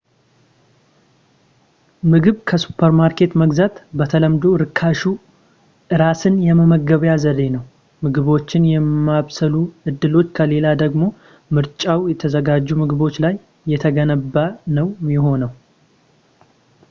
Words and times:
ምግብ 2.11 2.37
ከሱፐርማርኬት 2.49 3.31
መግዛት 3.41 3.75
በተለምዶ 3.97 4.43
ርካሹ 4.61 5.01
እራስን 5.95 6.35
የመመገቢያ 6.47 7.13
ዘዴ 7.23 7.39
ነው 7.57 7.63
ምግቦችን 8.05 8.63
የማብሰሉ 8.73 9.53
እድሎች 9.91 10.29
ከሌለ 10.39 10.67
ደግሞ 10.83 11.03
ምርጫው 11.57 12.01
የተዘጋጁ 12.13 12.67
ምግቦች 12.81 13.17
ላይ 13.25 13.37
የተገደበ 13.73 14.35
ነው 14.79 14.89
የሚሆነው 15.03 15.53